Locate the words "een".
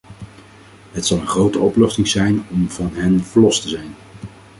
1.19-1.27